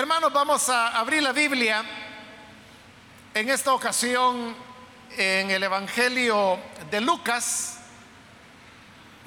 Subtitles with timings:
[0.00, 1.84] Hermanos, vamos a abrir la Biblia
[3.34, 4.56] en esta ocasión
[5.14, 6.58] en el Evangelio
[6.90, 7.80] de Lucas.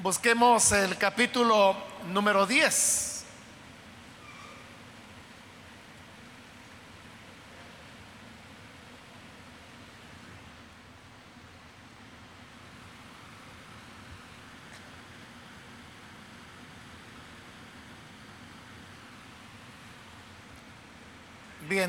[0.00, 1.76] Busquemos el capítulo
[2.08, 3.13] número 10.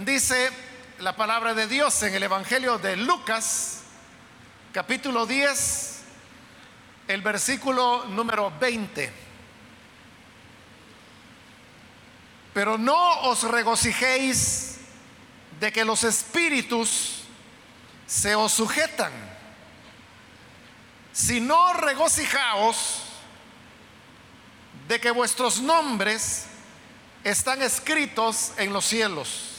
[0.04, 0.50] Dice
[1.00, 3.84] la palabra de Dios en el Evangelio de Lucas,
[4.74, 6.00] capítulo 10,
[7.08, 9.14] el versículo número 20.
[12.54, 14.80] Pero no os regocijéis
[15.62, 17.22] de que los espíritus
[18.06, 19.14] se os sujetan,
[21.14, 23.04] sino regocijaos
[24.90, 26.48] de que vuestros nombres
[27.24, 29.55] están escritos en los cielos.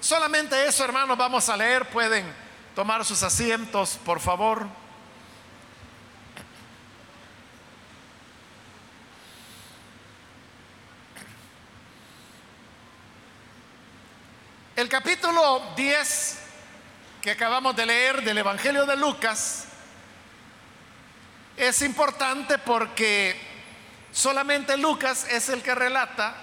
[0.00, 1.88] Solamente eso, hermanos, vamos a leer.
[1.90, 2.24] Pueden
[2.74, 4.66] tomar sus asientos, por favor.
[14.74, 16.38] El capítulo 10
[17.20, 19.66] que acabamos de leer del Evangelio de Lucas
[21.58, 23.38] es importante porque
[24.10, 26.34] solamente Lucas es el que relata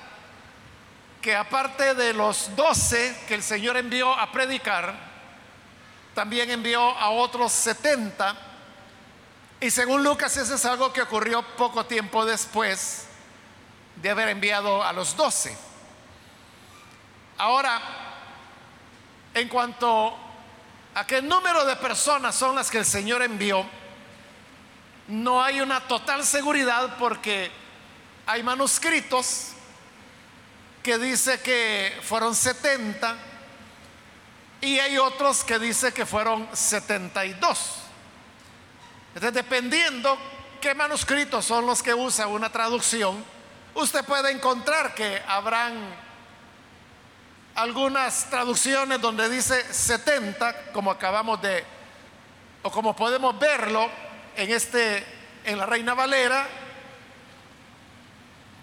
[1.27, 4.95] que aparte de los doce que el Señor envió a predicar,
[6.15, 8.33] también envió a otros setenta.
[9.59, 13.07] Y según Lucas, eso es algo que ocurrió poco tiempo después
[13.97, 15.57] de haber enviado a los doce.
[17.37, 17.81] Ahora,
[19.33, 20.17] en cuanto
[20.95, 23.65] a qué número de personas son las que el Señor envió,
[25.09, 27.51] no hay una total seguridad porque
[28.25, 29.56] hay manuscritos
[30.87, 33.13] que dice que fueron 70
[34.61, 37.75] y hay otros que dice que fueron 72.
[39.07, 40.17] Entonces, dependiendo
[40.61, 43.21] qué manuscritos son los que usa una traducción,
[43.75, 45.73] usted puede encontrar que habrán
[47.55, 51.65] algunas traducciones donde dice 70, como acabamos de,
[52.63, 53.89] o como podemos verlo
[54.37, 55.05] en este,
[55.43, 56.47] en la Reina Valera,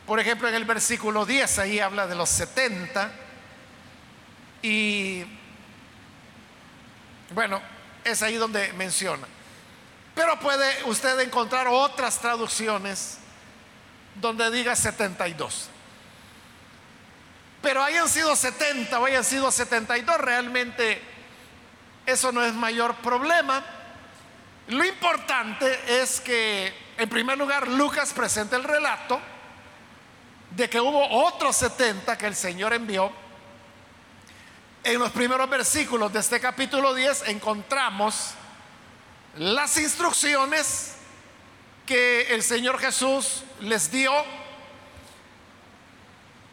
[0.07, 3.11] por ejemplo, en el versículo 10, ahí habla de los 70.
[4.63, 5.25] Y
[7.31, 7.61] bueno,
[8.05, 9.27] es ahí donde menciona.
[10.15, 13.19] Pero puede usted encontrar otras traducciones
[14.15, 15.69] donde diga 72.
[17.63, 21.01] Pero hayan sido 70 o hayan sido 72, realmente
[22.05, 23.65] eso no es mayor problema.
[24.69, 29.19] Lo importante es que, en primer lugar, Lucas presenta el relato
[30.57, 33.11] de que hubo otros 70 que el Señor envió,
[34.85, 38.33] en los primeros versículos de este capítulo 10 encontramos
[39.37, 40.93] las instrucciones
[41.87, 44.13] que el Señor Jesús les dio.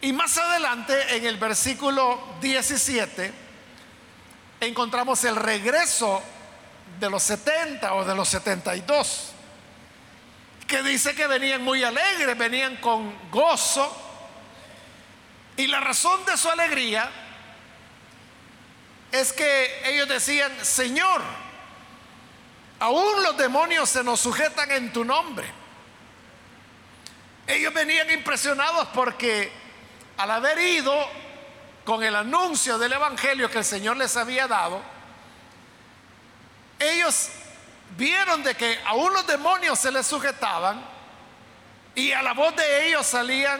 [0.02, 3.34] Y más adelante, en el versículo 17,
[4.62, 6.24] encontramos el regreso
[7.00, 9.31] de los 70 o de los 72
[10.72, 13.94] que dice que venían muy alegres, venían con gozo.
[15.58, 17.12] Y la razón de su alegría
[19.12, 21.22] es que ellos decían, Señor,
[22.80, 25.46] aún los demonios se nos sujetan en tu nombre.
[27.48, 29.52] Ellos venían impresionados porque
[30.16, 30.96] al haber ido
[31.84, 34.82] con el anuncio del Evangelio que el Señor les había dado,
[36.80, 37.28] ellos
[37.98, 40.84] vieron de que a unos demonios se les sujetaban
[41.96, 43.60] y a la voz de ellos salían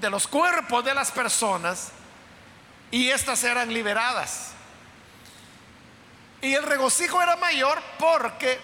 [0.00, 1.92] de los cuerpos de las personas
[2.90, 4.52] y éstas eran liberadas.
[6.40, 8.60] Y el regocijo era mayor porque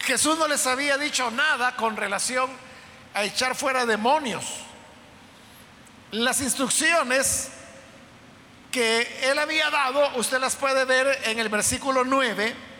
[0.00, 2.50] Jesús no les había dicho nada con relación
[3.14, 4.44] a echar fuera demonios.
[6.10, 7.50] Las instrucciones
[8.70, 12.71] que él había dado, usted las puede ver en el versículo 9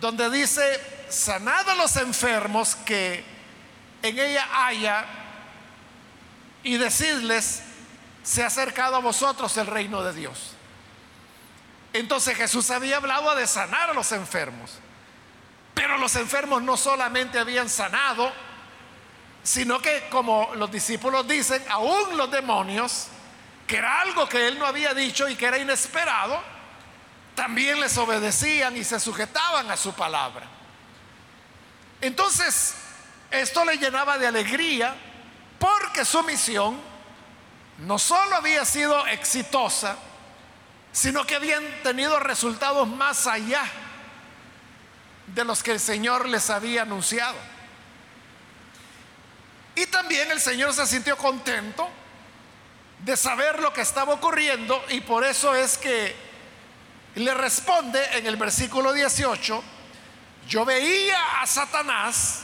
[0.00, 3.24] donde dice, sanad a los enfermos que
[4.02, 5.06] en ella haya
[6.62, 7.62] y decirles,
[8.22, 10.52] se ha acercado a vosotros el reino de Dios.
[11.92, 14.78] Entonces Jesús había hablado de sanar a los enfermos,
[15.74, 18.30] pero los enfermos no solamente habían sanado,
[19.42, 23.06] sino que como los discípulos dicen, aún los demonios,
[23.66, 26.57] que era algo que él no había dicho y que era inesperado,
[27.38, 30.44] también les obedecían y se sujetaban a su palabra.
[32.00, 32.74] Entonces,
[33.30, 34.96] Esto le llenaba de alegría
[35.58, 36.80] porque su misión
[37.76, 39.96] no solo había sido exitosa,
[40.92, 43.62] sino que habían tenido resultados más allá
[45.26, 47.36] de los que el Señor les había anunciado.
[49.76, 51.86] Y también el Señor se sintió contento
[53.00, 56.27] de saber lo que estaba ocurriendo y por eso es que
[57.18, 59.62] le responde en el versículo 18,
[60.48, 62.42] yo veía a Satanás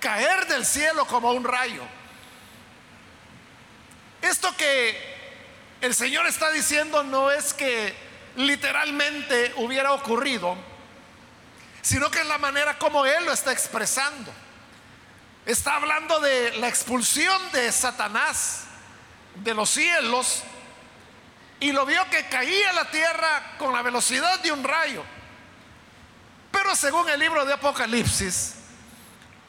[0.00, 1.82] caer del cielo como un rayo.
[4.22, 4.96] Esto que
[5.80, 7.94] el Señor está diciendo no es que
[8.36, 10.56] literalmente hubiera ocurrido,
[11.82, 14.32] sino que es la manera como Él lo está expresando.
[15.46, 18.64] Está hablando de la expulsión de Satanás
[19.36, 20.42] de los cielos
[21.60, 25.04] y lo vio que caía la tierra con la velocidad de un rayo.
[26.50, 28.54] Pero según el libro de Apocalipsis,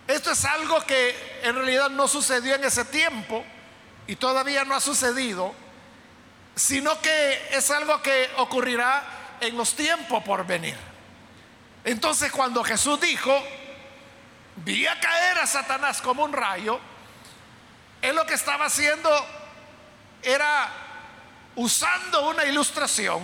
[0.08, 3.46] esto es algo que en realidad no sucedió en ese tiempo
[4.08, 5.56] y todavía no ha sucedido,
[6.54, 10.78] sino que es algo que ocurrirá en los tiempos por venir.
[11.86, 13.42] Entonces cuando Jesús dijo,
[14.58, 16.80] vi a caer a Satanás como un rayo,
[18.02, 19.10] él lo que estaba haciendo
[20.22, 20.72] era
[21.56, 23.22] usando una ilustración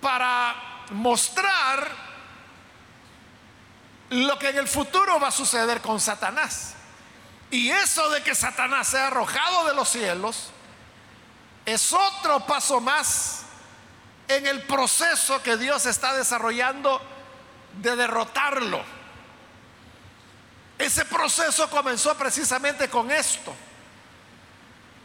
[0.00, 0.54] para
[0.90, 1.88] mostrar
[4.10, 6.74] lo que en el futuro va a suceder con Satanás.
[7.50, 10.50] Y eso de que Satanás sea arrojado de los cielos
[11.64, 13.42] es otro paso más
[14.28, 17.00] en el proceso que Dios está desarrollando
[17.80, 18.82] de derrotarlo.
[20.78, 23.54] Ese proceso comenzó precisamente con esto.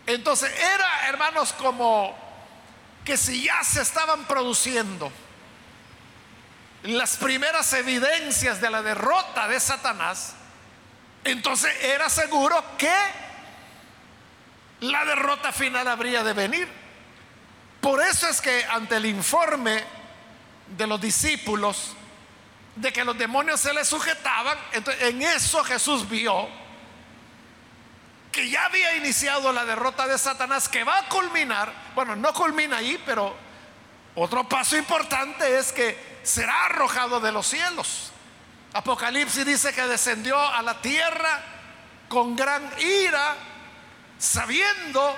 [0.09, 2.17] Entonces era, hermanos, como
[3.05, 5.11] que si ya se estaban produciendo
[6.81, 10.33] las primeras evidencias de la derrota de Satanás,
[11.23, 12.91] entonces era seguro que
[14.79, 16.67] la derrota final habría de venir.
[17.79, 19.83] Por eso es que ante el informe
[20.75, 21.93] de los discípulos
[22.75, 24.57] de que los demonios se les sujetaban,
[25.01, 26.49] en eso Jesús vio
[28.31, 32.77] que ya había iniciado la derrota de Satanás, que va a culminar, bueno, no culmina
[32.77, 33.35] ahí, pero
[34.15, 38.11] otro paso importante es que será arrojado de los cielos.
[38.73, 41.41] Apocalipsis dice que descendió a la tierra
[42.07, 43.35] con gran ira,
[44.17, 45.17] sabiendo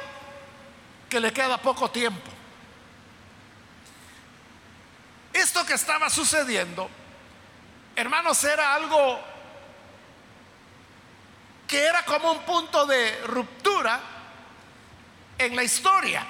[1.09, 2.31] que le queda poco tiempo.
[5.33, 6.89] Esto que estaba sucediendo,
[7.95, 9.19] hermanos, era algo
[11.71, 13.97] que era como un punto de ruptura
[15.37, 16.27] en la historia.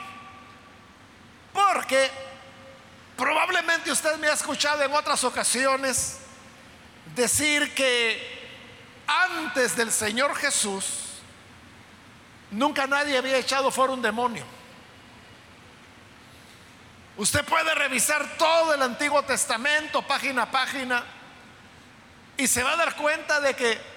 [1.52, 2.12] Porque
[3.18, 6.20] probablemente usted me ha escuchado en otras ocasiones
[7.16, 8.22] decir que
[9.08, 10.86] antes del Señor Jesús
[12.52, 14.46] nunca nadie había echado fuera un demonio.
[17.18, 21.04] Usted puede revisar todo el Antiguo Testamento, página a página,
[22.38, 23.91] y se va a dar cuenta de que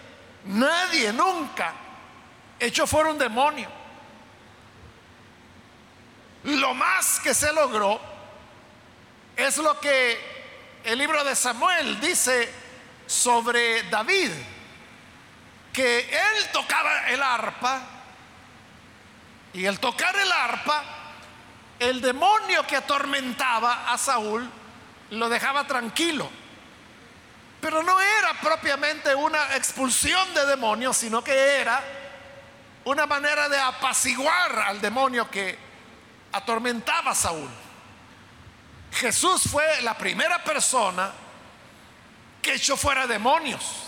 [0.44, 1.73] Nadie nunca
[2.58, 3.69] echó fuera un demonio.
[6.44, 7.99] Lo más que se logró
[9.37, 10.35] es lo que
[10.85, 12.52] el libro de Samuel dice
[13.06, 14.31] sobre David,
[15.73, 17.80] que él tocaba el arpa
[19.54, 20.85] y al tocar el arpa,
[21.78, 24.49] el demonio que atormentaba a Saúl
[25.11, 26.28] lo dejaba tranquilo.
[27.64, 31.83] Pero no era propiamente una expulsión de demonios, sino que era
[32.85, 35.59] una manera de apaciguar al demonio que
[36.33, 37.49] atormentaba a Saúl.
[38.92, 41.11] Jesús fue la primera persona
[42.42, 43.85] que echó fuera demonios.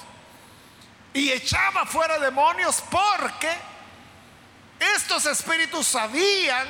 [1.12, 3.54] Y echaba fuera demonios porque
[4.96, 6.66] estos espíritus sabían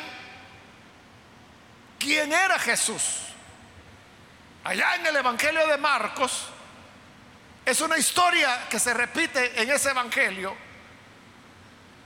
[2.00, 3.18] quién era Jesús.
[4.64, 6.48] Allá en el Evangelio de Marcos,
[7.66, 10.56] es una historia que se repite en ese evangelio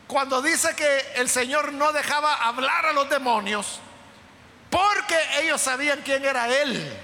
[0.07, 3.79] cuando dice que el Señor no dejaba hablar a los demonios
[4.71, 6.97] porque ellos sabían quién era Él.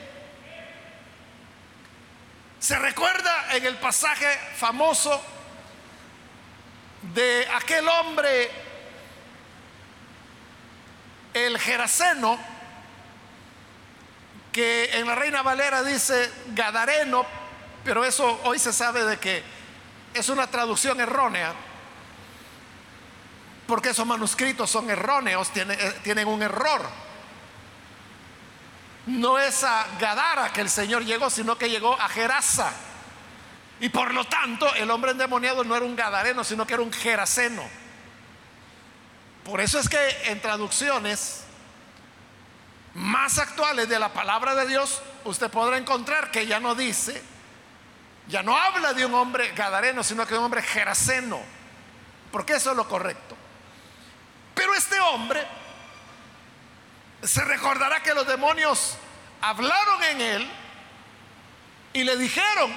[2.58, 5.22] Se recuerda en el pasaje famoso
[7.14, 8.50] de aquel hombre,
[11.34, 12.38] el Geraseno,
[14.50, 17.45] que en la Reina Valera dice Gadareno,
[17.86, 19.44] pero eso hoy se sabe de que
[20.12, 21.54] es una traducción errónea,
[23.68, 26.82] porque esos manuscritos son erróneos, tienen, eh, tienen un error.
[29.06, 32.72] No es a Gadara que el Señor llegó, sino que llegó a Gerasa.
[33.78, 36.92] Y por lo tanto, el hombre endemoniado no era un gadareno, sino que era un
[36.92, 37.62] geraseno.
[39.44, 41.44] Por eso es que en traducciones
[42.94, 47.35] más actuales de la palabra de Dios, usted podrá encontrar que ya no dice,
[48.28, 51.40] ya no habla de un hombre gadareno, sino que de un hombre geraseno,
[52.32, 53.36] porque eso es lo correcto.
[54.54, 55.46] Pero este hombre
[57.22, 58.96] se recordará que los demonios
[59.40, 60.50] hablaron en él
[61.92, 62.76] y le dijeron,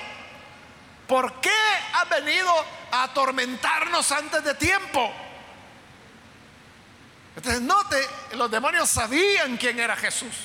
[1.07, 1.49] ¿por qué
[1.93, 2.51] ha venido
[2.91, 5.11] a atormentarnos antes de tiempo?
[7.35, 7.97] Entonces note,
[8.33, 10.35] los demonios sabían quién era Jesús.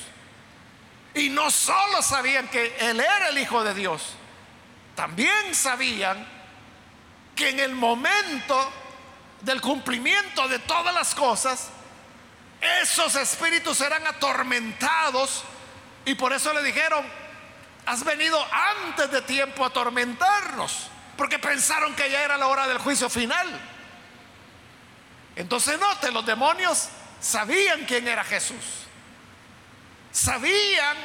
[1.13, 4.15] Y no solo sabían que Él era el Hijo de Dios,
[4.95, 6.25] también sabían
[7.35, 8.71] que en el momento
[9.41, 11.69] del cumplimiento de todas las cosas,
[12.81, 15.43] esos espíritus serán atormentados
[16.05, 17.05] y por eso le dijeron,
[17.85, 20.87] has venido antes de tiempo a atormentarnos,
[21.17, 23.47] porque pensaron que ya era la hora del juicio final.
[25.35, 26.87] Entonces note, los demonios
[27.19, 28.85] sabían quién era Jesús.
[30.11, 30.95] Sabían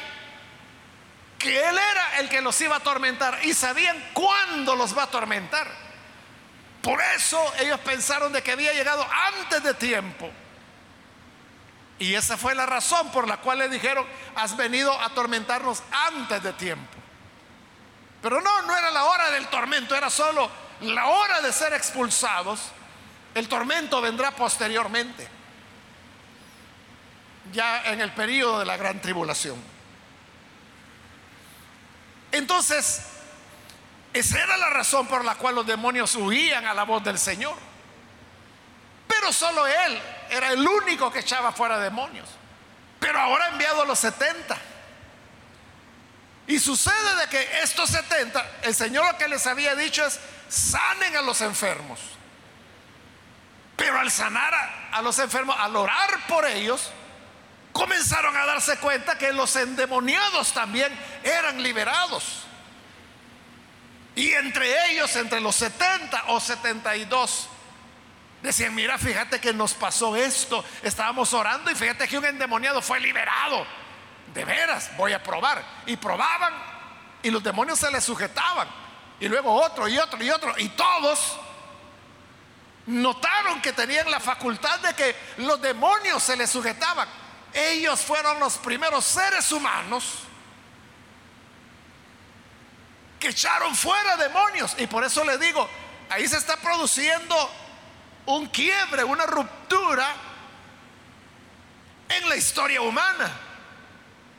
[1.41, 5.05] que Él era el que los iba a atormentar y sabían cuándo los va a
[5.05, 5.67] atormentar.
[6.81, 9.05] Por eso ellos pensaron de que había llegado
[9.39, 10.29] antes de tiempo.
[11.99, 14.05] Y esa fue la razón por la cual le dijeron,
[14.35, 16.97] has venido a atormentarnos antes de tiempo.
[18.21, 20.49] Pero no, no era la hora del tormento, era solo
[20.81, 22.59] la hora de ser expulsados.
[23.33, 25.27] El tormento vendrá posteriormente,
[27.53, 29.70] ya en el periodo de la gran tribulación.
[32.31, 33.01] Entonces,
[34.13, 37.55] esa era la razón por la cual los demonios huían a la voz del Señor.
[39.07, 42.29] Pero solo Él era el único que echaba fuera demonios.
[42.99, 44.57] Pero ahora ha enviado a los 70.
[46.47, 50.19] Y sucede de que estos 70, el Señor lo que les había dicho es,
[50.49, 51.99] sanen a los enfermos.
[53.77, 56.91] Pero al sanar a, a los enfermos, al orar por ellos,
[57.71, 60.91] comenzaron a darse cuenta que los endemoniados también
[61.23, 62.43] eran liberados.
[64.15, 67.49] Y entre ellos, entre los 70 o 72,
[68.41, 72.99] decían, mira, fíjate que nos pasó esto, estábamos orando y fíjate que un endemoniado fue
[72.99, 73.65] liberado.
[74.33, 75.63] De veras, voy a probar.
[75.85, 76.53] Y probaban
[77.23, 78.67] y los demonios se les sujetaban.
[79.19, 80.53] Y luego otro y otro y otro.
[80.57, 81.37] Y todos
[82.87, 87.07] notaron que tenían la facultad de que los demonios se les sujetaban.
[87.53, 90.19] Ellos fueron los primeros seres humanos
[93.19, 94.75] que echaron fuera demonios.
[94.77, 95.69] Y por eso le digo,
[96.09, 97.35] ahí se está produciendo
[98.25, 100.07] un quiebre, una ruptura
[102.09, 103.31] en la historia humana.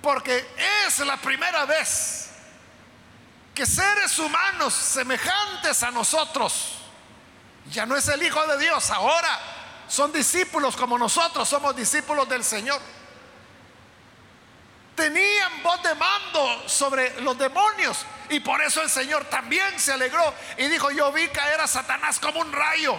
[0.01, 0.47] Porque
[0.87, 2.31] es la primera vez
[3.55, 6.79] que seres humanos semejantes a nosotros,
[7.71, 9.39] ya no es el Hijo de Dios, ahora
[9.87, 12.81] son discípulos como nosotros, somos discípulos del Señor
[14.95, 18.05] tenían voz de mando sobre los demonios.
[18.31, 22.19] Y por eso el Señor también se alegró y dijo, yo vi caer a Satanás
[22.19, 22.97] como un rayo.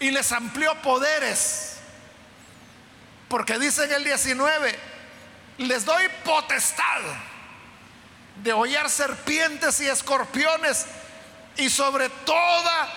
[0.00, 1.78] Y les amplió poderes.
[3.28, 4.78] Porque dice en el 19,
[5.58, 7.00] les doy potestad
[8.36, 10.86] de hollar serpientes y escorpiones
[11.56, 12.88] y sobre toda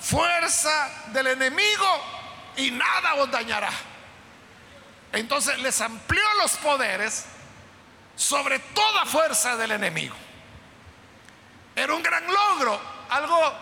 [0.00, 1.86] fuerza del enemigo
[2.56, 3.70] y nada os dañará.
[5.12, 7.26] Entonces les amplió los poderes
[8.16, 10.14] sobre toda fuerza del enemigo.
[11.76, 13.52] Era un gran logro, algo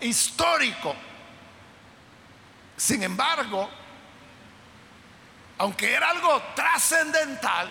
[0.00, 0.94] histórico.
[2.76, 3.68] Sin embargo,
[5.58, 7.68] aunque era algo trascendental,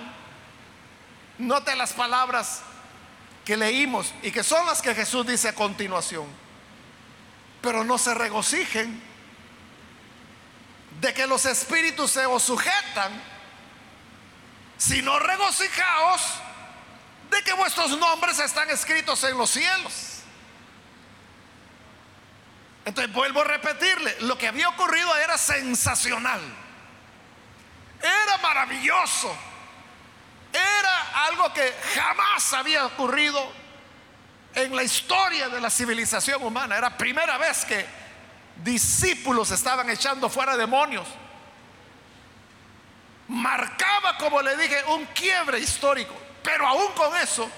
[1.39, 2.61] note las palabras
[3.43, 6.27] que leímos y que son las que Jesús dice a continuación.
[7.61, 9.01] Pero no se regocijen
[11.01, 13.11] de que los espíritus se os sujetan,
[14.79, 16.21] sino regocijaos
[17.29, 20.21] de que vuestros nombres están escritos en los cielos.
[22.85, 26.41] Entonces vuelvo a repetirle, lo que había ocurrido era sensacional,
[28.01, 29.37] era maravilloso,
[30.51, 33.51] era algo que jamás había ocurrido
[34.55, 37.85] en la historia de la civilización humana, era primera vez que
[38.63, 41.07] discípulos estaban echando fuera demonios.
[43.29, 46.13] Marcaba, como le dije, un quiebre histórico.
[46.43, 47.49] Pero aún con eso,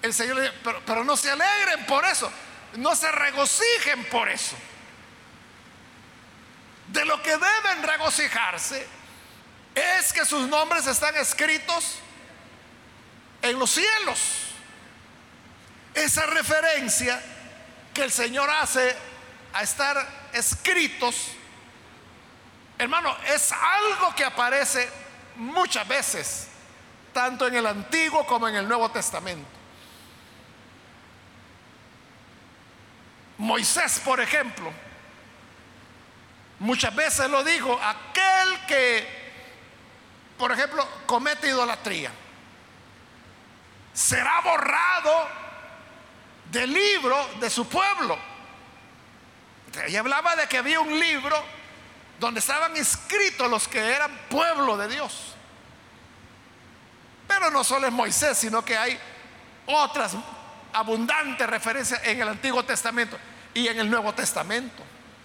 [0.00, 0.54] el Señor le dice,
[0.86, 2.30] pero, no se alegren por eso,
[2.76, 4.56] no se regocijen por eso.
[6.88, 8.86] De lo que deben regocijarse
[9.74, 11.98] es que sus nombres están escritos
[13.42, 14.40] en los cielos.
[15.94, 17.22] esa referencia
[17.92, 18.96] que el Señor hace
[19.52, 21.28] a estar escritos,
[22.78, 24.88] hermano, es algo que aparece
[25.36, 26.48] muchas veces,
[27.12, 29.48] tanto en el Antiguo como en el Nuevo Testamento.
[33.38, 34.72] Moisés, por ejemplo,
[36.60, 39.06] muchas veces lo dijo, aquel que,
[40.38, 42.10] por ejemplo, comete idolatría,
[43.92, 45.28] será borrado
[46.50, 48.16] del libro de su pueblo.
[49.88, 51.36] Y hablaba de que había un libro
[52.18, 55.34] donde estaban inscritos los que eran pueblo de Dios.
[57.26, 58.98] Pero no solo es Moisés, sino que hay
[59.66, 60.14] otras
[60.72, 63.18] abundantes referencias en el Antiguo Testamento
[63.54, 64.82] y en el Nuevo Testamento.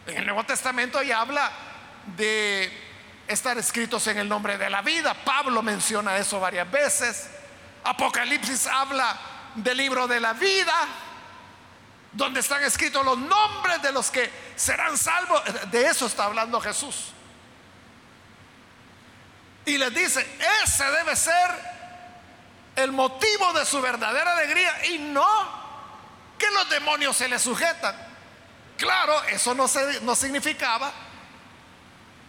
[0.07, 1.51] En el Nuevo Testamento ya habla
[2.17, 2.71] de
[3.27, 5.13] estar escritos en el nombre de la vida.
[5.13, 7.29] Pablo menciona eso varias veces.
[7.83, 9.17] Apocalipsis habla
[9.55, 10.73] del libro de la vida,
[12.11, 15.41] donde están escritos los nombres de los que serán salvos.
[15.71, 17.11] De eso está hablando Jesús.
[19.65, 20.25] Y les dice,
[20.63, 21.79] ese debe ser
[22.75, 25.59] el motivo de su verdadera alegría y no
[26.37, 27.95] que los demonios se le sujetan.
[28.77, 29.65] Claro, eso no,
[30.01, 30.91] no significaba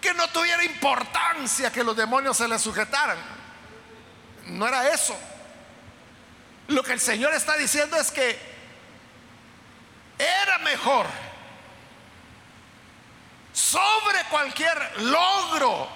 [0.00, 3.18] que no tuviera importancia que los demonios se le sujetaran.
[4.46, 5.16] No era eso.
[6.68, 8.38] Lo que el Señor está diciendo es que
[10.20, 11.06] era mejor
[13.52, 15.88] sobre cualquier logro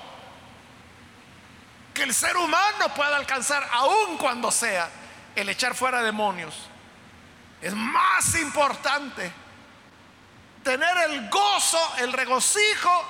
[1.93, 4.91] que el ser humano pueda alcanzar, aun cuando sea
[5.37, 6.55] el echar fuera demonios.
[7.61, 9.31] Es más importante
[10.63, 13.07] tener el gozo, el regocijo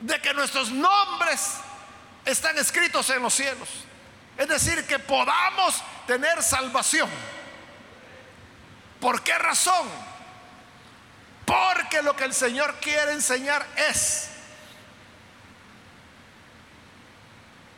[0.00, 1.58] de que nuestros nombres
[2.24, 3.68] están escritos en los cielos.
[4.36, 7.08] Es decir, que podamos tener salvación.
[9.00, 9.88] ¿Por qué razón?
[11.44, 14.30] Porque lo que el Señor quiere enseñar es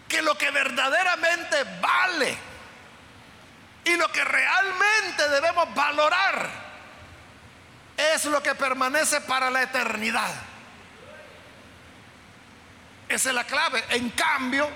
[0.09, 2.37] que lo que verdaderamente vale
[3.85, 6.49] y lo que realmente debemos valorar
[7.97, 10.35] es lo que permanece para la eternidad.
[13.09, 13.85] Esa es la clave.
[13.91, 14.69] En cambio,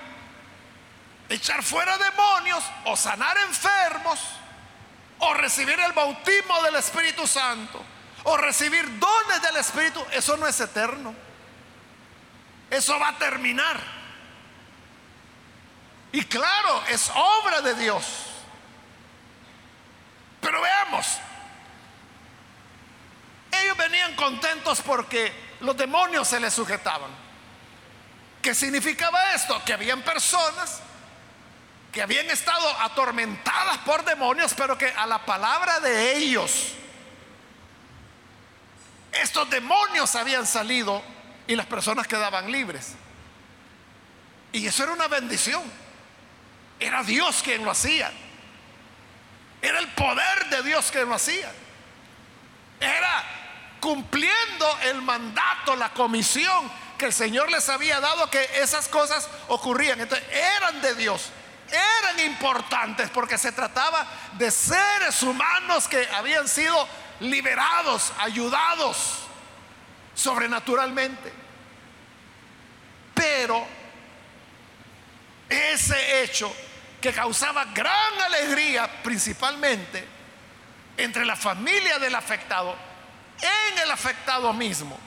[1.27, 4.19] echar fuera demonios o sanar enfermos
[5.19, 7.83] o recibir el bautismo del Espíritu Santo
[8.23, 11.13] o recibir dones del Espíritu, eso no es eterno.
[12.69, 13.79] Eso va a terminar.
[16.11, 18.05] Y claro, es obra de Dios.
[20.41, 21.19] Pero veamos,
[23.51, 27.11] ellos venían contentos porque los demonios se les sujetaban.
[28.41, 29.61] ¿Qué significaba esto?
[29.65, 30.81] Que habían personas
[31.95, 36.73] que habían estado atormentadas por demonios, pero que a la palabra de ellos,
[39.13, 41.01] estos demonios habían salido
[41.47, 42.95] y las personas quedaban libres.
[44.51, 45.63] Y eso era una bendición.
[46.81, 48.11] Era Dios quien lo hacía.
[49.61, 51.49] Era el poder de Dios quien lo hacía.
[52.81, 53.23] Era
[53.79, 60.01] cumpliendo el mandato, la comisión que el Señor les había dado que esas cosas ocurrían.
[60.01, 61.31] Entonces eran de Dios
[61.71, 66.87] eran importantes porque se trataba de seres humanos que habían sido
[67.19, 69.19] liberados, ayudados
[70.13, 71.33] sobrenaturalmente.
[73.13, 73.65] Pero
[75.49, 76.53] ese hecho
[77.01, 80.05] que causaba gran alegría principalmente
[80.97, 82.75] entre la familia del afectado,
[83.41, 84.97] en el afectado mismo,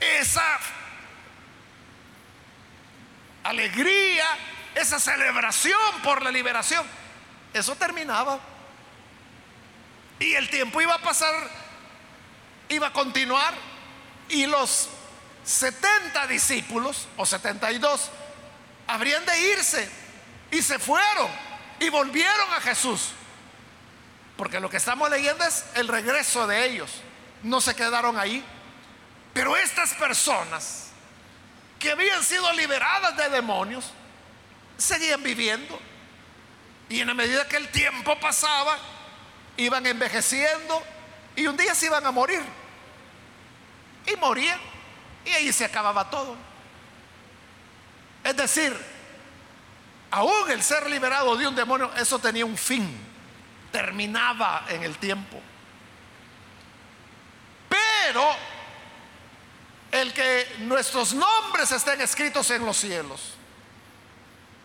[0.00, 0.58] esa
[3.44, 4.26] alegría,
[4.74, 6.86] esa celebración por la liberación,
[7.52, 8.38] eso terminaba.
[10.18, 11.34] Y el tiempo iba a pasar,
[12.68, 13.54] iba a continuar,
[14.28, 14.88] y los
[15.44, 18.10] 70 discípulos, o 72,
[18.86, 19.90] habrían de irse,
[20.50, 21.28] y se fueron,
[21.80, 23.10] y volvieron a Jesús.
[24.36, 26.90] Porque lo que estamos leyendo es el regreso de ellos.
[27.42, 28.44] No se quedaron ahí.
[29.34, 30.91] Pero estas personas
[31.82, 33.90] que habían sido liberadas de demonios,
[34.78, 35.80] seguían viviendo.
[36.88, 38.78] Y en la medida que el tiempo pasaba,
[39.56, 40.80] iban envejeciendo
[41.34, 42.40] y un día se iban a morir.
[44.06, 44.60] Y morían.
[45.24, 46.36] Y ahí se acababa todo.
[48.22, 48.76] Es decir,
[50.12, 52.96] aún el ser liberado de un demonio, eso tenía un fin.
[53.72, 55.40] Terminaba en el tiempo.
[57.68, 58.36] Pero
[59.92, 63.34] el que nuestros nombres estén escritos en los cielos.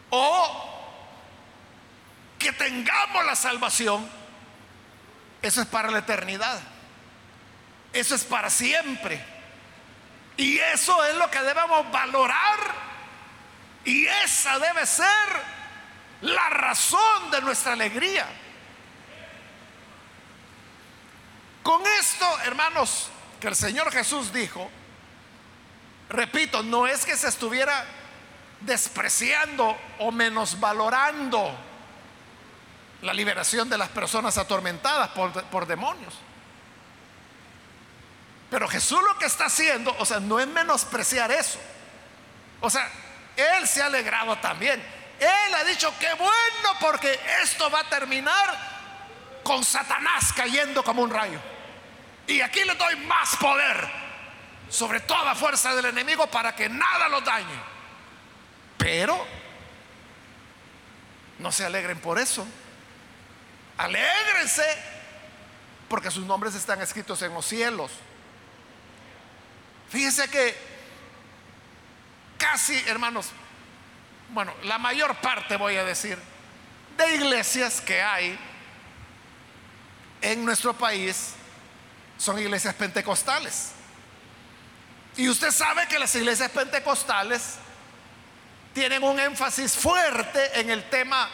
[0.10, 0.74] O
[2.40, 4.10] que tengamos la salvación,
[5.42, 6.60] eso es para la eternidad.
[7.92, 9.24] Eso es para siempre.
[10.38, 12.88] Y eso es lo que debemos valorar.
[13.84, 15.08] Y esa debe ser
[16.22, 18.28] la razón de nuestra alegría.
[21.64, 23.10] Con esto, hermanos,
[23.42, 24.70] que el Señor Jesús dijo,
[26.10, 27.86] repito, no es que se estuviera
[28.62, 31.56] despreciando o menosvalorando
[33.02, 36.14] la liberación de las personas atormentadas por, por, demonios.
[38.50, 41.60] Pero Jesús lo que está haciendo, o sea, no es menospreciar eso.
[42.62, 42.90] O sea,
[43.36, 44.82] Él se ha alegrado también.
[45.20, 48.78] Él ha dicho, qué bueno porque esto va a terminar
[49.44, 51.40] con Satanás cayendo como un rayo.
[52.26, 54.07] Y aquí le doy más poder
[54.70, 57.60] sobre toda fuerza del enemigo para que nada lo dañe.
[58.78, 59.26] Pero
[61.40, 62.46] no se alegren por eso.
[63.78, 64.66] Alégrense
[65.88, 67.92] porque sus nombres están escritos en los cielos.
[69.90, 70.56] Fíjense que
[72.38, 73.30] casi, hermanos,
[74.30, 76.18] bueno, la mayor parte voy a decir,
[76.98, 78.38] de iglesias que hay
[80.22, 81.34] en nuestro país
[82.18, 83.72] son iglesias pentecostales.
[85.18, 87.56] Y usted sabe que las iglesias pentecostales
[88.74, 91.30] tienen un énfasis fuerte en el tema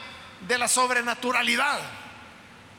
[0.48, 1.80] de la sobrenaturalidad.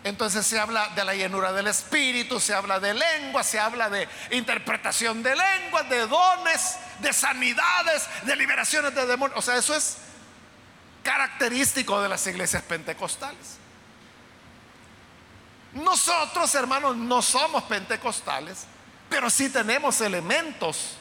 [0.02, 4.08] Entonces se habla de la llenura del Espíritu, se habla de lengua, se habla de
[4.30, 9.38] interpretación de lenguas, de dones, de sanidades, de liberaciones de demonios.
[9.38, 9.98] O sea, eso es
[11.02, 13.58] característico de las iglesias pentecostales.
[15.74, 18.66] Nosotros, hermanos, no somos pentecostales,
[19.08, 20.96] pero sí tenemos elementos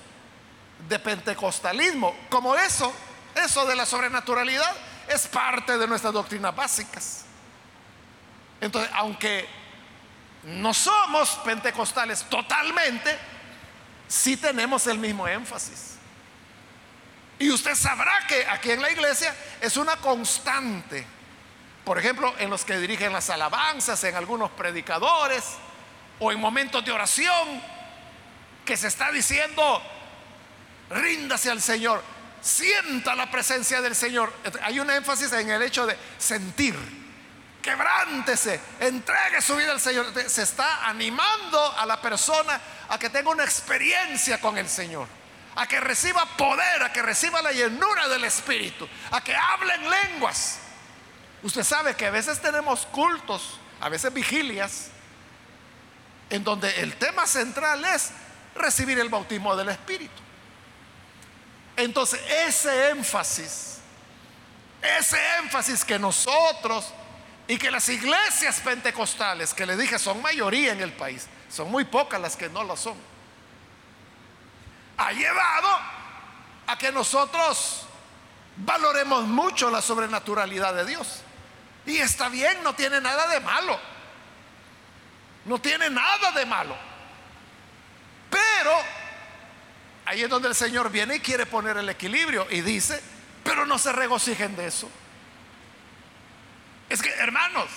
[0.88, 2.94] de pentecostalismo, como eso,
[3.36, 4.76] eso de la sobrenaturalidad,
[5.08, 7.26] es parte de nuestras doctrinas básicas.
[8.62, 9.48] Entonces, aunque
[10.44, 13.18] no somos pentecostales totalmente,
[14.08, 15.98] sí tenemos el mismo énfasis.
[17.40, 21.06] Y usted sabrá que aquí en la iglesia es una constante
[21.84, 25.44] por ejemplo, en los que dirigen las alabanzas, en algunos predicadores
[26.20, 27.62] o en momentos de oración,
[28.66, 29.82] que se está diciendo,
[30.90, 32.04] ríndase al Señor,
[32.42, 34.34] sienta la presencia del Señor.
[34.62, 36.76] Hay un énfasis en el hecho de sentir,
[37.62, 40.14] quebrántese, entregue su vida al Señor.
[40.28, 45.08] Se está animando a la persona a que tenga una experiencia con el Señor,
[45.56, 49.90] a que reciba poder, a que reciba la llenura del Espíritu, a que hable en
[49.90, 50.60] lenguas.
[51.42, 54.88] Usted sabe que a veces tenemos cultos, a veces vigilias,
[56.30, 58.12] en donde el tema central es
[58.56, 60.22] recibir el bautismo del Espíritu.
[61.76, 63.80] Entonces, ese énfasis,
[64.82, 66.94] ese énfasis que nosotros
[67.48, 71.84] y que las iglesias pentecostales, que le dije son mayoría en el país, son muy
[71.86, 72.96] pocas las que no lo son,
[74.98, 75.70] ha llevado
[76.68, 77.86] a que nosotros
[78.58, 81.22] valoremos mucho la sobrenaturalidad de Dios.
[81.86, 83.80] Y está bien, no tiene nada de malo.
[85.46, 86.76] No tiene nada de malo.
[88.64, 88.78] Pero
[90.06, 93.04] ahí es donde el Señor viene y quiere poner el equilibrio y dice,
[93.44, 94.90] pero no se regocijen de eso.
[96.88, 97.68] Es que, hermanos,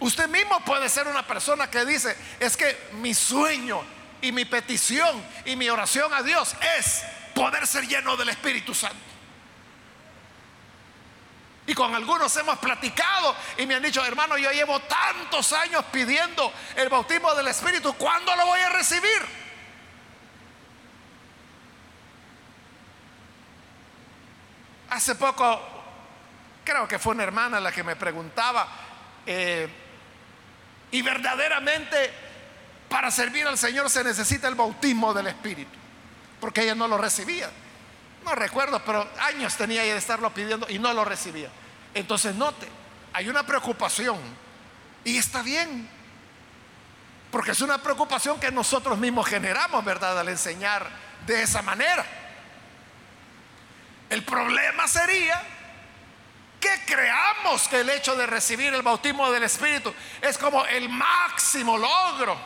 [0.00, 3.82] usted mismo puede ser una persona que dice, es que mi sueño
[4.20, 7.04] y mi petición y mi oración a Dios es
[7.34, 9.11] poder ser lleno del Espíritu Santo.
[11.66, 16.52] Y con algunos hemos platicado y me han dicho, hermano, yo llevo tantos años pidiendo
[16.74, 19.42] el bautismo del Espíritu, ¿cuándo lo voy a recibir?
[24.90, 25.60] Hace poco,
[26.64, 28.68] creo que fue una hermana la que me preguntaba,
[29.24, 29.68] eh,
[30.90, 32.12] y verdaderamente
[32.88, 35.78] para servir al Señor se necesita el bautismo del Espíritu,
[36.40, 37.48] porque ella no lo recibía.
[38.24, 41.50] No recuerdo, pero años tenía de estarlo pidiendo y no lo recibía.
[41.94, 42.68] Entonces, note,
[43.12, 44.18] hay una preocupación
[45.04, 45.88] y está bien,
[47.30, 50.18] porque es una preocupación que nosotros mismos generamos, ¿verdad?
[50.20, 50.88] Al enseñar
[51.26, 52.04] de esa manera.
[54.08, 55.42] El problema sería
[56.60, 61.76] que creamos que el hecho de recibir el bautismo del Espíritu es como el máximo
[61.76, 62.36] logro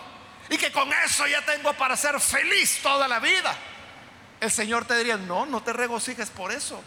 [0.48, 3.54] y que con eso ya tengo para ser feliz toda la vida
[4.40, 6.82] el Señor te diría, no, no te regocijes por eso.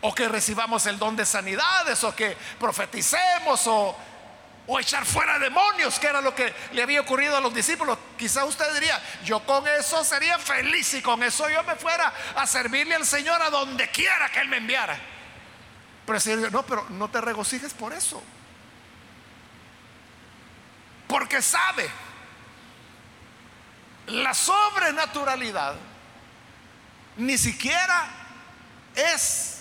[0.00, 3.96] O que recibamos el don de sanidades, o que profeticemos, o,
[4.66, 7.98] o echar fuera demonios, que era lo que le había ocurrido a los discípulos.
[8.18, 12.46] Quizá usted diría, yo con eso sería feliz y con eso yo me fuera a
[12.46, 14.98] servirle al Señor a donde quiera que Él me enviara.
[16.06, 18.22] Pero el Señor no, pero no te regocijes por eso.
[21.06, 21.88] Porque sabe
[24.06, 25.76] la sobrenaturalidad
[27.16, 28.06] ni siquiera
[28.94, 29.60] es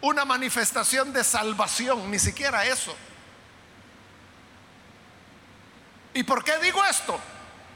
[0.00, 2.94] una manifestación de salvación, ni siquiera eso.
[6.14, 7.18] ¿Y por qué digo esto?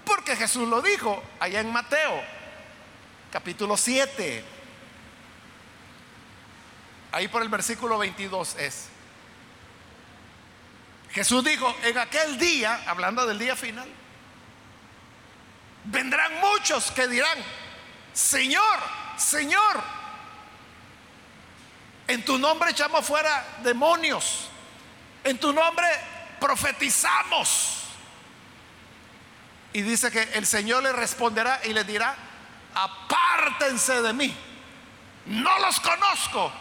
[0.04, 2.22] Porque Jesús lo dijo allá en Mateo,
[3.32, 4.44] capítulo 7.
[7.12, 8.88] Ahí por el versículo 22 es.
[11.10, 13.88] Jesús dijo, en aquel día, hablando del día final,
[15.84, 17.38] vendrán muchos que dirán,
[18.12, 18.78] Señor,
[19.16, 19.82] Señor,
[22.06, 24.48] en tu nombre echamos fuera demonios,
[25.24, 25.86] en tu nombre
[26.40, 27.76] profetizamos.
[29.72, 32.16] Y dice que el Señor le responderá y le dirá,
[32.74, 34.36] apártense de mí,
[35.26, 36.52] no los conozco,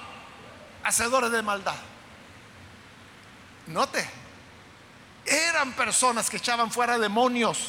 [0.84, 1.76] hacedores de maldad.
[3.66, 4.08] Note,
[5.26, 7.60] eran personas que echaban fuera demonios,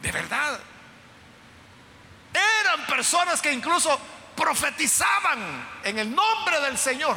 [0.00, 0.60] de verdad.
[2.60, 3.98] Eran personas que incluso
[4.36, 7.16] profetizaban en el nombre del Señor.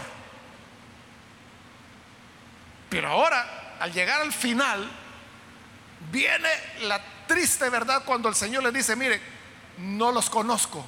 [2.89, 4.89] Pero ahora, al llegar al final,
[6.12, 6.50] viene
[6.82, 9.22] la triste verdad cuando el Señor le dice, mire,
[9.78, 10.86] no los conozco.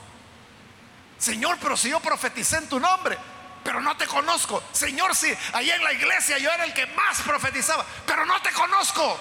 [1.18, 3.18] Señor, pero si yo profeticé en tu nombre,
[3.64, 4.62] pero no te conozco.
[4.74, 8.52] Señor, si ahí en la iglesia yo era el que más profetizaba, pero no te
[8.52, 9.18] conozco.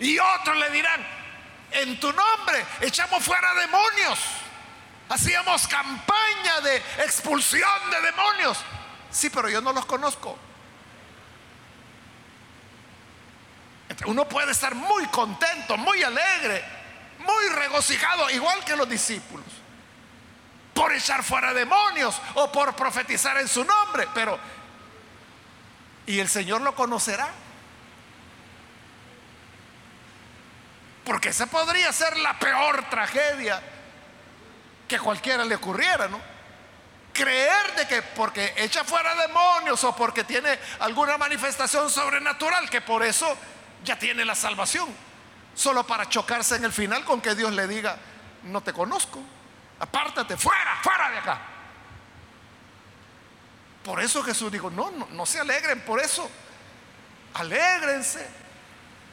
[0.00, 1.06] Y otros le dirán,
[1.70, 4.18] en tu nombre echamos fuera demonios.
[5.08, 8.58] Hacíamos campaña de expulsión de demonios.
[9.10, 10.38] Sí, pero yo no los conozco.
[14.06, 16.62] Uno puede estar muy contento, muy alegre,
[17.18, 19.46] muy regocijado, igual que los discípulos,
[20.74, 24.38] por echar fuera demonios o por profetizar en su nombre, pero
[26.06, 27.28] ¿y el Señor lo conocerá?
[31.08, 33.62] Porque esa podría ser la peor tragedia
[34.86, 36.20] que cualquiera le ocurriera, ¿no?
[37.14, 43.02] Creer de que porque echa fuera demonios o porque tiene alguna manifestación sobrenatural, que por
[43.02, 43.38] eso
[43.82, 44.86] ya tiene la salvación,
[45.54, 47.96] solo para chocarse en el final con que Dios le diga,
[48.42, 49.18] no te conozco,
[49.80, 51.40] apártate, fuera, fuera de acá.
[53.82, 56.30] Por eso Jesús dijo, no, no, se alegren por eso,
[57.32, 58.28] alégrense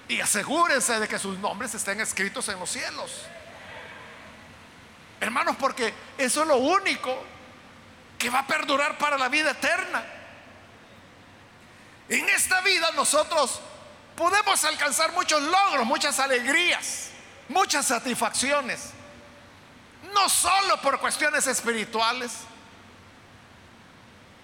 [0.07, 3.11] y asegúrense de que sus nombres estén escritos en los cielos.
[5.19, 7.23] Hermanos, porque eso es lo único
[8.17, 10.05] que va a perdurar para la vida eterna.
[12.07, 13.59] En esta vida nosotros
[14.15, 17.09] podemos alcanzar muchos logros, muchas alegrías,
[17.49, 18.91] muchas satisfacciones.
[20.13, 22.31] No solo por cuestiones espirituales,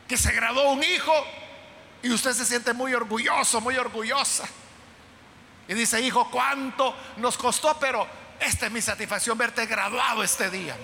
[0.07, 1.13] que se graduó un hijo
[2.01, 4.45] y usted se siente muy orgulloso, muy orgullosa.
[5.71, 7.79] Y dice, hijo, ¿cuánto nos costó?
[7.79, 8.05] Pero
[8.41, 10.75] esta es mi satisfacción verte graduado este día.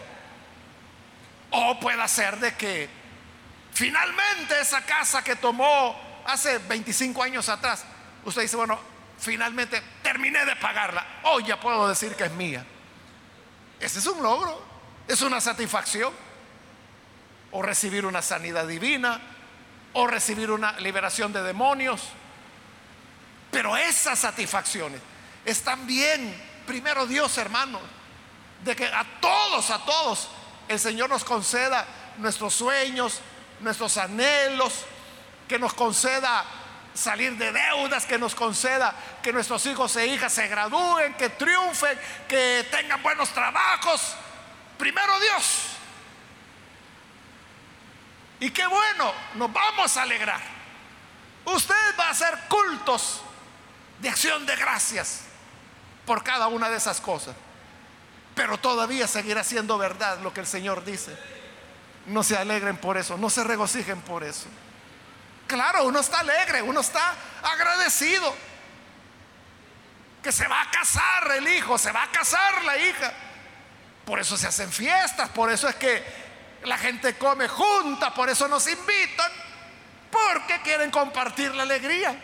[1.52, 2.88] O puede ser de que
[3.73, 5.93] finalmente esa casa que tomó
[6.26, 7.84] hace 25 años atrás,
[8.23, 8.80] usted dice, bueno,
[9.19, 11.06] finalmente terminé de pagarla.
[11.23, 12.65] Hoy ya puedo decir que es mía.
[13.82, 14.58] Ese es un logro,
[15.06, 16.13] es una satisfacción.
[17.52, 19.19] O recibir una sanidad divina,
[19.91, 22.04] o recibir una liberación de demonios
[23.52, 25.02] pero esas satisfacciones
[25.46, 27.80] están bien, primero Dios, hermano,
[28.64, 30.28] de que a todos, a todos,
[30.68, 31.86] el Señor nos conceda
[32.18, 33.22] nuestros sueños,
[33.62, 34.86] nuestros anhelos,
[35.48, 36.44] que nos conceda
[36.94, 41.98] salir de deudas, que nos conceda que nuestros hijos e hijas se gradúen, que triunfen,
[42.28, 44.16] que tengan buenos trabajos.
[44.78, 45.62] Primero Dios.
[48.40, 50.42] Y qué bueno, nos vamos a alegrar.
[51.46, 53.22] Usted va a hacer cultos
[54.00, 55.22] de acción de gracias
[56.06, 57.36] por cada una de esas cosas.
[58.36, 61.18] Pero todavía seguirá siendo verdad lo que el Señor dice.
[62.06, 64.48] No se alegren por eso, no se regocijen por eso.
[65.48, 68.34] Claro, uno está alegre, uno está agradecido.
[70.22, 73.14] Que se va a casar el hijo, se va a casar la hija.
[74.06, 76.04] Por eso se hacen fiestas, por eso es que
[76.64, 79.32] la gente come junta, por eso nos invitan,
[80.12, 82.24] porque quieren compartir la alegría.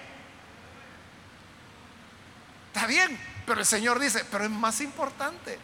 [2.74, 5.60] Está bien, pero el Señor dice, pero es más importante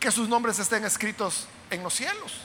[0.00, 2.40] que sus nombres estén escritos en los cielos.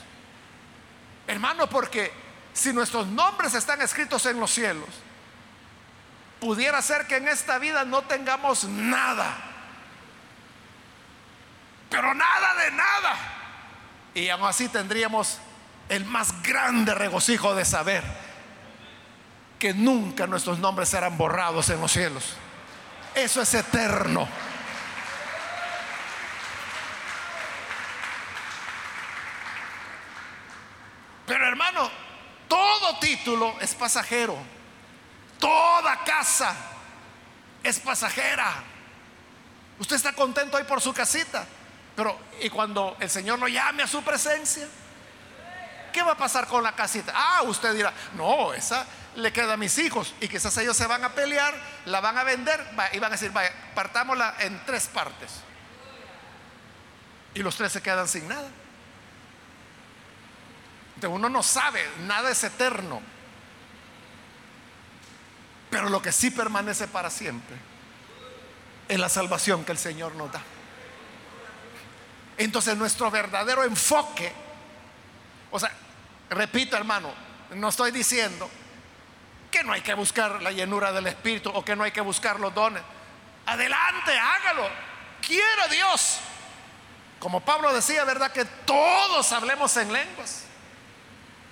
[1.26, 2.12] Hermano, porque
[2.52, 4.88] si nuestros nombres están escritos en los cielos,
[6.38, 9.34] pudiera ser que en esta vida no tengamos nada,
[11.88, 13.16] pero nada de nada.
[14.12, 15.38] Y aún así tendríamos
[15.88, 18.04] el más grande regocijo de saber
[19.58, 22.36] que nunca nuestros nombres serán borrados en los cielos.
[23.14, 24.28] Eso es eterno.
[31.26, 31.90] Pero hermano,
[32.48, 34.36] todo título es pasajero.
[35.38, 36.54] Toda casa
[37.62, 38.52] es pasajera.
[39.78, 41.46] Usted está contento hoy por su casita,
[41.96, 44.68] pero ¿y cuando el Señor lo llame a su presencia?
[45.94, 47.12] ¿Qué va a pasar con la casita?
[47.14, 51.04] Ah, usted dirá, no, esa le queda a mis hijos y quizás ellos se van
[51.04, 51.54] a pelear,
[51.84, 55.30] la van a vender y van a decir, vaya, partámosla en tres partes.
[57.32, 58.48] Y los tres se quedan sin nada.
[60.96, 63.00] Entonces uno no sabe, nada es eterno.
[65.70, 67.54] Pero lo que sí permanece para siempre
[68.88, 70.42] es la salvación que el Señor nos da.
[72.36, 74.32] Entonces nuestro verdadero enfoque,
[75.52, 75.70] o sea,
[76.30, 77.12] repito hermano,
[77.54, 78.48] no estoy diciendo
[79.50, 82.40] que no hay que buscar la llenura del Espíritu o que no hay que buscar
[82.40, 82.82] los dones.
[83.46, 84.68] Adelante, hágalo.
[85.24, 86.18] Quiera Dios.
[87.20, 88.32] Como Pablo decía, ¿verdad?
[88.32, 90.44] Que todos hablemos en lenguas.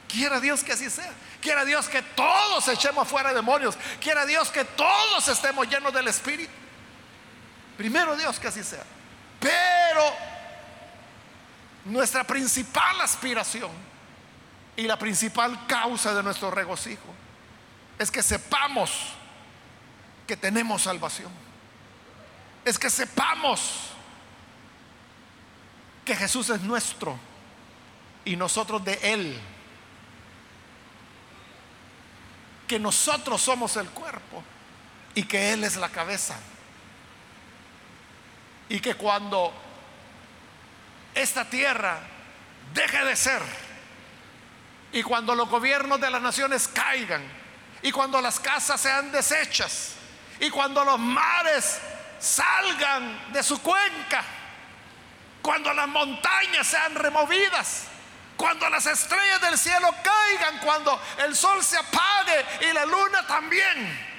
[0.09, 1.13] Quiera Dios que así sea.
[1.41, 3.79] Quiera Dios que todos echemos fuera demonios.
[4.01, 6.53] Quiera Dios que todos estemos llenos del Espíritu.
[7.77, 8.85] Primero Dios que así sea.
[9.41, 10.13] Pero
[11.85, 13.71] nuestra principal aspiración
[14.77, 17.15] y la principal causa de nuestro regocijo
[17.99, 18.91] es que sepamos
[20.27, 21.31] que tenemos salvación.
[22.65, 23.91] Es que sepamos
[26.05, 27.19] que Jesús es nuestro
[28.25, 29.39] y nosotros de Él.
[32.67, 34.43] Que nosotros somos el cuerpo
[35.15, 36.37] y que Él es la cabeza.
[38.69, 39.53] Y que cuando
[41.15, 42.01] esta tierra
[42.73, 43.43] deje de ser
[44.93, 47.23] y cuando los gobiernos de las naciones caigan,
[47.83, 49.95] y cuando las casas sean deshechas
[50.41, 51.79] y cuando los mares
[52.19, 54.25] salgan de su cuenca,
[55.41, 57.85] cuando las montañas sean removidas,
[58.37, 64.13] cuando las estrellas del cielo caigan, cuando el sol se apague y la luna también,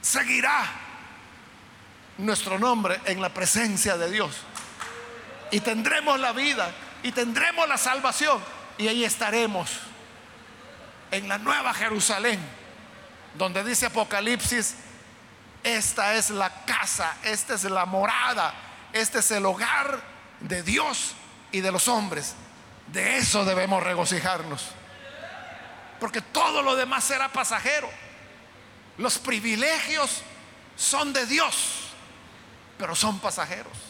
[0.00, 0.64] seguirá
[2.18, 4.36] nuestro nombre en la presencia de Dios.
[5.50, 8.40] Y tendremos la vida y tendremos la salvación
[8.78, 9.70] y ahí estaremos
[11.10, 12.40] en la nueva Jerusalén,
[13.34, 14.76] donde dice Apocalipsis,
[15.62, 18.54] esta es la casa, esta es la morada,
[18.92, 20.00] este es el hogar
[20.40, 21.14] de Dios
[21.52, 22.34] y de los hombres.
[22.86, 24.68] De eso debemos regocijarnos.
[26.00, 27.90] Porque todo lo demás será pasajero.
[28.96, 30.22] Los privilegios
[30.76, 31.90] son de Dios,
[32.78, 33.89] pero son pasajeros.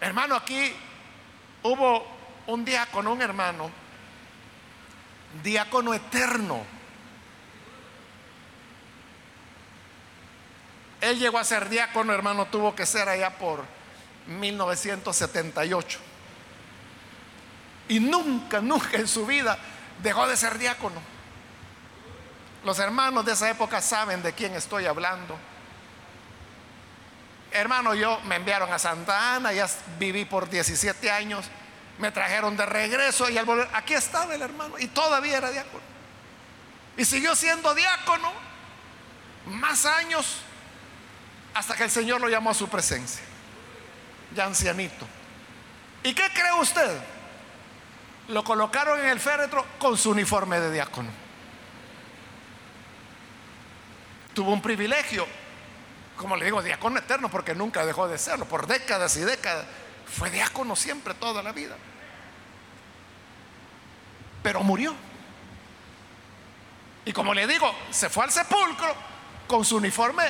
[0.00, 0.72] Hermano, aquí
[1.62, 2.06] hubo
[2.46, 3.70] un diácono, un hermano,
[5.42, 6.64] diácono eterno.
[11.00, 13.64] Él llegó a ser diácono, hermano, tuvo que ser allá por
[14.26, 15.98] 1978.
[17.88, 19.58] Y nunca, nunca en su vida
[20.02, 21.00] dejó de ser diácono.
[22.64, 25.36] Los hermanos de esa época saben de quién estoy hablando.
[27.52, 31.50] Hermano, yo me enviaron a Santa Ana, ya viví por 17 años
[32.00, 35.84] me trajeron de regreso y al volver, aquí estaba el hermano y todavía era diácono.
[36.96, 38.32] Y siguió siendo diácono
[39.46, 40.38] más años
[41.54, 43.22] hasta que el Señor lo llamó a su presencia,
[44.34, 45.06] ya ancianito.
[46.02, 47.02] ¿Y qué cree usted?
[48.28, 51.10] Lo colocaron en el féretro con su uniforme de diácono.
[54.32, 55.26] Tuvo un privilegio,
[56.20, 59.66] como le digo, diácono eterno, porque nunca dejó de serlo, por décadas y décadas.
[60.06, 61.76] Fue diácono siempre, toda la vida
[64.42, 64.94] pero murió.
[67.04, 68.94] Y como le digo, se fue al sepulcro
[69.46, 70.24] con su uniforme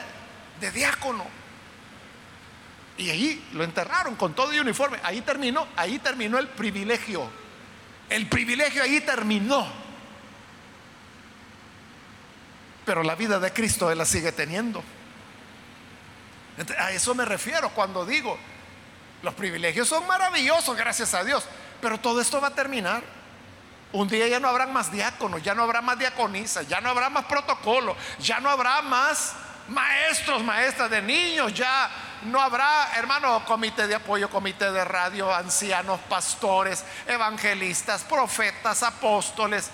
[0.60, 1.24] de diácono.
[2.96, 4.98] Y ahí lo enterraron con todo el uniforme.
[5.02, 7.28] Ahí terminó, ahí terminó el privilegio.
[8.08, 9.66] El privilegio ahí terminó.
[12.84, 14.82] Pero la vida de Cristo él la sigue teniendo.
[16.78, 18.38] A eso me refiero cuando digo,
[19.22, 21.44] los privilegios son maravillosos, gracias a Dios,
[21.80, 23.02] pero todo esto va a terminar.
[23.92, 27.10] Un día ya no habrá más diáconos, ya no habrá más diaconisas, ya no habrá
[27.10, 29.34] más protocolo, ya no habrá más
[29.68, 31.90] maestros, maestras de niños, ya
[32.22, 39.70] no habrá, hermano, comité de apoyo, comité de radio, ancianos, pastores, evangelistas, profetas, apóstoles,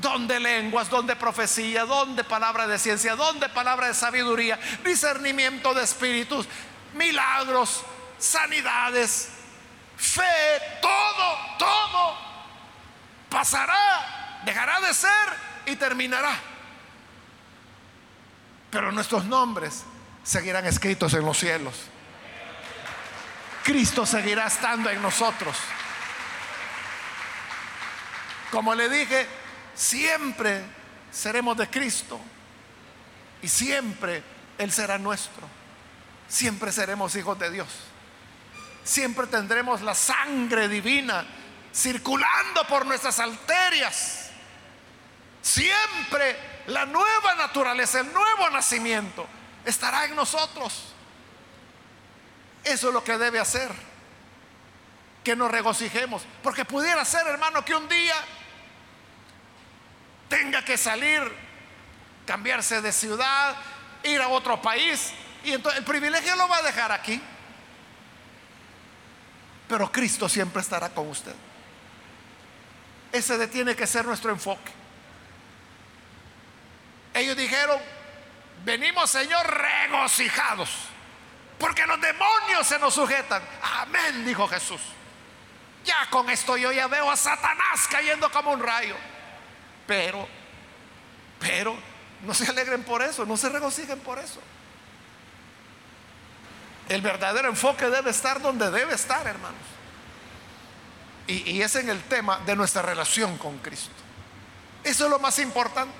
[0.00, 6.46] donde lenguas, donde profecía, donde palabra de ciencia, donde palabra de sabiduría, discernimiento de espíritus,
[6.94, 7.82] milagros,
[8.18, 9.30] sanidades,
[9.96, 10.22] fe,
[10.80, 12.16] todo, todo
[13.28, 15.28] pasará, dejará de ser
[15.66, 16.38] y terminará.
[18.70, 19.84] Pero nuestros nombres
[20.22, 21.74] seguirán escritos en los cielos.
[23.64, 25.56] Cristo seguirá estando en nosotros.
[28.50, 29.26] Como le dije,
[29.78, 30.64] siempre
[31.12, 32.20] seremos de Cristo
[33.40, 34.22] y siempre
[34.58, 35.46] Él será nuestro.
[36.28, 37.68] Siempre seremos hijos de Dios.
[38.84, 41.24] Siempre tendremos la sangre divina
[41.74, 44.30] circulando por nuestras arterias.
[45.40, 49.26] Siempre la nueva naturaleza, el nuevo nacimiento
[49.64, 50.92] estará en nosotros.
[52.64, 53.70] Eso es lo que debe hacer.
[55.22, 56.22] Que nos regocijemos.
[56.42, 58.14] Porque pudiera ser, hermano, que un día
[60.28, 61.20] tenga que salir,
[62.26, 63.56] cambiarse de ciudad,
[64.02, 65.12] ir a otro país.
[65.44, 67.20] Y entonces el privilegio lo va a dejar aquí.
[69.68, 71.34] Pero Cristo siempre estará con usted.
[73.12, 74.72] Ese tiene que ser nuestro enfoque.
[77.14, 77.80] Ellos dijeron,
[78.64, 80.70] venimos Señor regocijados,
[81.58, 83.42] porque los demonios se nos sujetan.
[83.62, 84.80] Amén, dijo Jesús.
[85.84, 88.96] Ya con esto yo ya veo a Satanás cayendo como un rayo.
[89.88, 90.28] Pero,
[91.40, 91.74] pero,
[92.22, 94.38] no se alegren por eso, no se regocijen por eso.
[96.90, 99.58] El verdadero enfoque debe estar donde debe estar, hermanos.
[101.26, 103.90] Y, y es en el tema de nuestra relación con Cristo.
[104.84, 105.94] Eso es lo más importante.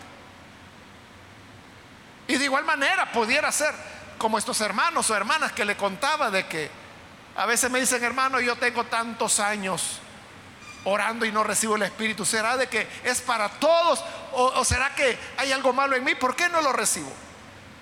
[2.26, 3.74] Y de igual manera pudiera ser
[4.18, 6.70] como estos hermanos o hermanas que le contaba de que
[7.36, 10.00] a veces me dicen, hermano, yo tengo tantos años
[10.84, 12.24] orando y no recibo el Espíritu.
[12.24, 14.04] ¿Será de que es para todos?
[14.32, 16.14] ¿O, será que hay algo malo en mí?
[16.14, 17.12] ¿Por qué no lo recibo?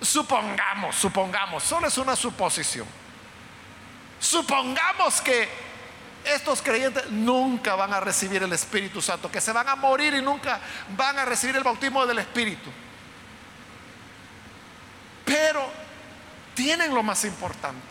[0.01, 2.87] Supongamos, supongamos, solo es una suposición.
[4.19, 5.49] Supongamos que
[6.23, 10.21] estos creyentes nunca van a recibir el Espíritu Santo, que se van a morir y
[10.21, 10.59] nunca
[10.95, 12.69] van a recibir el bautismo del Espíritu.
[15.25, 15.69] Pero
[16.53, 17.85] tienen lo más importante.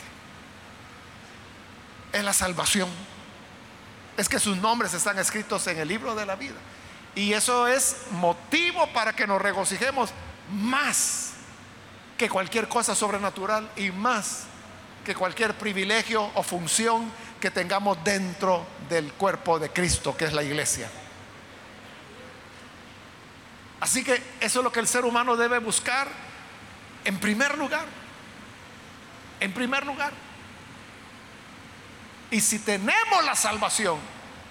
[2.11, 2.89] Es la salvación.
[4.17, 6.55] Es que sus nombres están escritos en el libro de la vida.
[7.15, 10.11] Y eso es motivo para que nos regocijemos
[10.51, 11.31] más
[12.17, 14.45] que cualquier cosa sobrenatural y más
[15.05, 20.43] que cualquier privilegio o función que tengamos dentro del cuerpo de Cristo, que es la
[20.43, 20.89] iglesia.
[23.79, 26.07] Así que eso es lo que el ser humano debe buscar
[27.05, 27.85] en primer lugar.
[29.39, 30.11] En primer lugar.
[32.29, 33.99] Y si tenemos la salvación,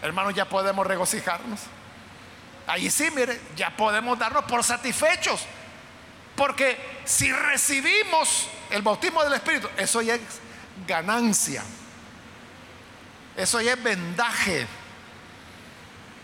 [0.02, 1.60] hermanos, ya podemos regocijarnos.
[2.66, 5.42] Ahí sí, mire, ya podemos darnos por satisfechos.
[6.34, 10.20] Porque si recibimos el bautismo del Espíritu, eso ya es
[10.86, 11.62] ganancia.
[13.36, 14.66] Eso ya es vendaje.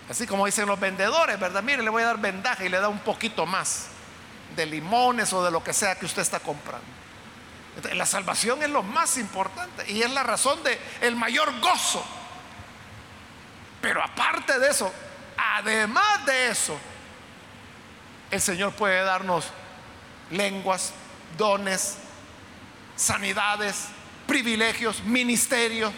[0.09, 1.62] Así como dicen los vendedores, ¿verdad?
[1.62, 3.86] Mire, le voy a dar vendaje y le da un poquito más
[4.57, 7.01] de limones o de lo que sea que usted está comprando.
[7.95, 12.05] La salvación es lo más importante y es la razón de el mayor gozo.
[13.81, 14.93] Pero aparte de eso,
[15.37, 16.79] además de eso,
[18.31, 19.47] el Señor puede darnos
[20.31, 20.93] lenguas,
[21.37, 21.99] dones,
[22.97, 23.89] sanidades,
[24.27, 25.93] privilegios, ministerios.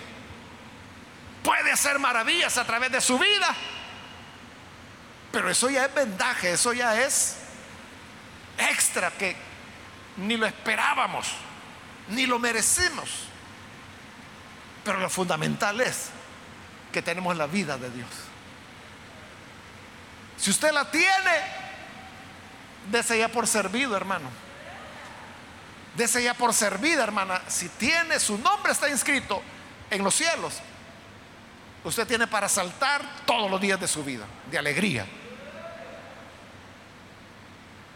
[1.42, 3.54] Puede hacer maravillas a través de su vida.
[5.30, 7.36] Pero eso ya es vendaje, eso ya es
[8.56, 9.36] extra que
[10.16, 11.28] ni lo esperábamos,
[12.08, 13.08] ni lo merecemos.
[14.84, 16.10] Pero lo fundamental es
[16.92, 18.08] que tenemos la vida de Dios.
[20.36, 21.64] Si usted la tiene,
[22.90, 24.28] dese ya por servido, hermano.
[25.96, 27.40] Dese ya por servida, hermana.
[27.48, 29.42] Si tiene, su nombre está inscrito
[29.90, 30.60] en los cielos.
[31.84, 35.06] Usted tiene para saltar todos los días de su vida, de alegría.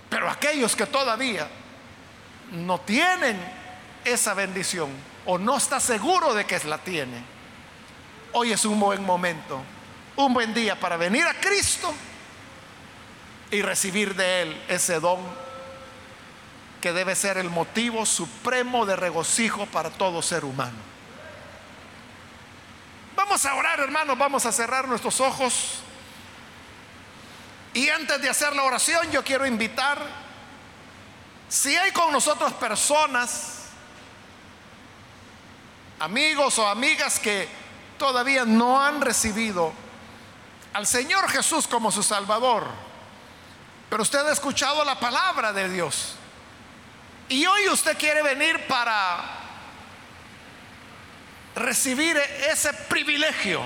[0.09, 1.48] Pero aquellos que todavía
[2.52, 3.57] no tienen
[4.12, 4.90] esa bendición
[5.26, 7.22] o no está seguro de que la tiene,
[8.32, 9.62] hoy es un buen momento,
[10.16, 11.92] un buen día para venir a Cristo
[13.50, 15.18] y recibir de Él ese don
[16.80, 20.76] que debe ser el motivo supremo de regocijo para todo ser humano.
[23.16, 25.80] Vamos a orar, hermanos, vamos a cerrar nuestros ojos.
[27.74, 29.98] Y antes de hacer la oración, yo quiero invitar,
[31.48, 33.67] si hay con nosotros personas
[35.99, 37.49] amigos o amigas que
[37.99, 39.72] todavía no han recibido
[40.72, 42.66] al Señor Jesús como su Salvador.
[43.90, 46.14] Pero usted ha escuchado la palabra de Dios.
[47.28, 49.18] Y hoy usted quiere venir para
[51.55, 53.62] recibir ese privilegio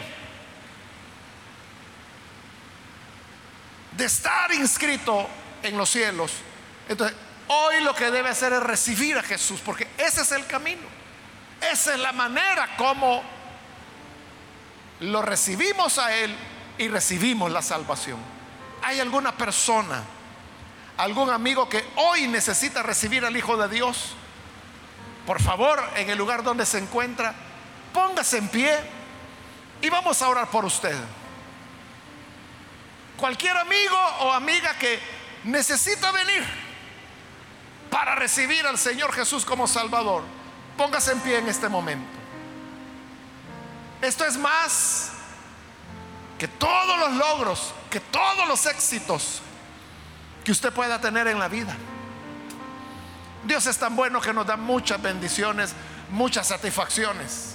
[3.93, 5.29] de estar inscrito
[5.63, 6.33] en los cielos.
[6.89, 7.17] Entonces,
[7.49, 11.02] hoy lo que debe hacer es recibir a Jesús, porque ese es el camino.
[11.71, 13.23] Esa es la manera como
[15.01, 16.35] lo recibimos a Él
[16.79, 18.19] y recibimos la salvación.
[18.83, 20.03] ¿Hay alguna persona,
[20.97, 24.15] algún amigo que hoy necesita recibir al Hijo de Dios?
[25.27, 27.35] Por favor, en el lugar donde se encuentra,
[27.93, 28.77] póngase en pie
[29.81, 30.97] y vamos a orar por usted.
[33.17, 34.99] Cualquier amigo o amiga que
[35.45, 36.45] necesita venir
[37.91, 40.25] para recibir al Señor Jesús como Salvador,
[40.83, 42.19] póngase en pie en este momento.
[44.01, 45.13] Esto es más
[46.37, 49.41] que todos los logros, que todos los éxitos
[50.43, 51.77] que usted pueda tener en la vida.
[53.45, 55.73] Dios es tan bueno que nos da muchas bendiciones,
[56.11, 57.55] muchas satisfacciones.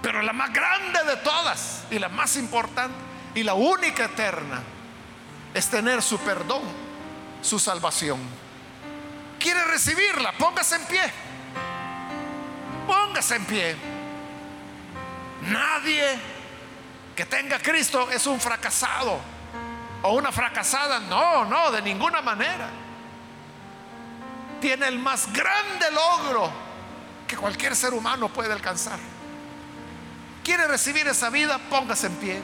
[0.00, 2.96] Pero la más grande de todas y la más importante
[3.34, 4.62] y la única eterna
[5.52, 6.62] es tener su perdón,
[7.42, 8.20] su salvación.
[9.38, 10.32] ¿Quiere recibirla?
[10.32, 11.33] Póngase en pie.
[12.86, 13.76] Póngase en pie.
[15.42, 16.18] Nadie
[17.14, 19.18] que tenga Cristo es un fracasado
[20.02, 21.00] o una fracasada.
[21.00, 22.68] No, no, de ninguna manera.
[24.60, 26.50] Tiene el más grande logro
[27.26, 28.98] que cualquier ser humano puede alcanzar.
[30.42, 31.58] ¿Quiere recibir esa vida?
[31.70, 32.42] Póngase en pie.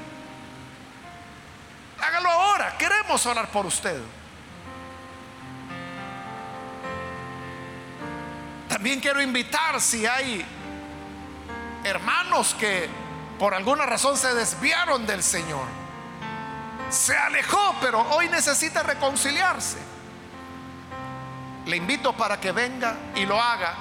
[2.01, 2.77] Hágalo ahora.
[2.79, 4.01] Queremos orar por usted.
[8.81, 10.43] También quiero invitar si hay
[11.85, 12.89] hermanos que
[13.39, 15.67] por alguna razón se desviaron del Señor.
[16.89, 19.77] Se alejó, pero hoy necesita reconciliarse.
[21.67, 23.75] Le invito para que venga y lo haga.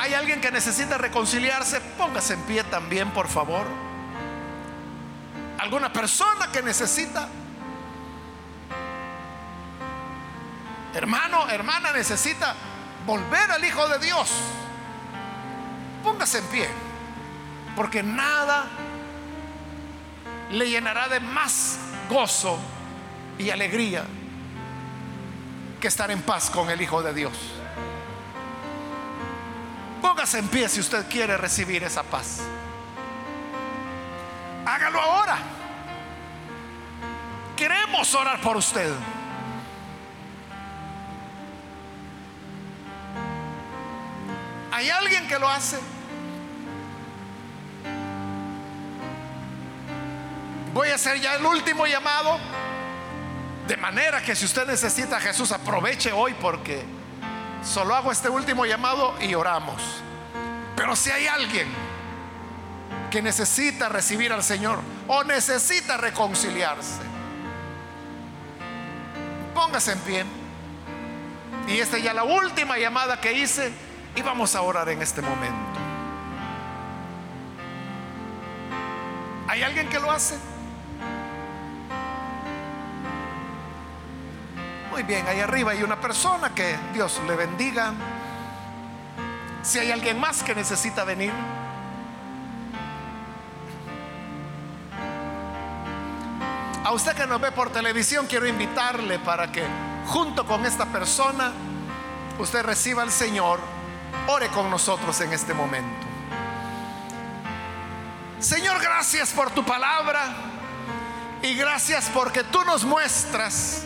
[0.00, 1.80] ¿Hay alguien que necesita reconciliarse?
[1.96, 3.64] Póngase en pie también, por favor.
[5.60, 7.28] ¿Alguna persona que necesita?
[10.94, 12.56] Hermano, hermana, necesita
[13.06, 14.30] volver al Hijo de Dios.
[16.02, 16.68] Póngase en pie.
[17.76, 18.66] Porque nada
[20.50, 21.78] le llenará de más
[22.08, 22.58] gozo
[23.38, 24.04] y alegría
[25.80, 27.32] que estar en paz con el Hijo de Dios.
[30.00, 32.40] Póngase en pie si usted quiere recibir esa paz.
[34.66, 35.38] Hágalo ahora.
[37.56, 38.92] Queremos orar por usted.
[44.74, 45.78] ¿Hay alguien que lo hace?
[50.72, 52.40] Voy a hacer ya el último llamado.
[53.68, 56.82] De manera que si usted necesita a Jesús, aproveche hoy porque
[57.62, 59.80] solo hago este último llamado y oramos.
[60.74, 61.68] Pero si hay alguien
[63.12, 67.00] que necesita recibir al Señor o necesita reconciliarse,
[69.54, 70.24] póngase en pie.
[71.68, 75.80] Y esta ya la última llamada que hice y vamos a orar en este momento.
[79.48, 80.36] ¿Hay alguien que lo hace?
[84.90, 87.92] Muy bien, ahí arriba hay una persona que Dios le bendiga.
[89.62, 91.32] Si hay alguien más que necesita venir.
[96.84, 99.64] A usted que nos ve por televisión, quiero invitarle para que
[100.06, 101.50] junto con esta persona
[102.38, 103.58] usted reciba al Señor.
[104.26, 106.06] Ore con nosotros en este momento.
[108.40, 110.34] Señor, gracias por tu palabra
[111.42, 113.84] y gracias porque tú nos muestras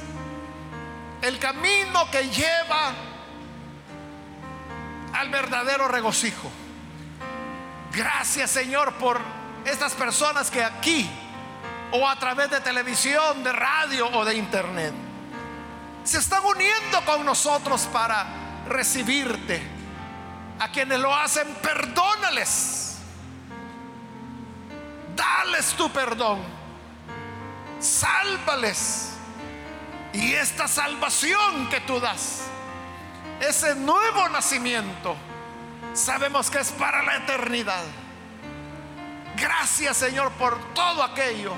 [1.22, 2.92] el camino que lleva
[5.14, 6.50] al verdadero regocijo.
[7.92, 9.20] Gracias Señor por
[9.64, 11.08] estas personas que aquí
[11.92, 14.94] o a través de televisión, de radio o de internet
[16.08, 19.77] se están uniendo con nosotros para recibirte.
[20.58, 22.98] A quienes lo hacen, perdónales.
[25.14, 26.40] Dales tu perdón.
[27.80, 29.08] Sálvales
[30.12, 32.42] y esta salvación que tú das,
[33.40, 35.14] ese nuevo nacimiento,
[35.94, 37.84] sabemos que es para la eternidad.
[39.36, 41.52] Gracias Señor por todo aquello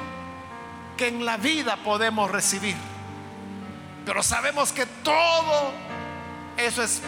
[0.96, 2.76] que en la vida podemos recibir.
[4.04, 5.72] Pero sabemos que todo
[6.58, 7.00] eso es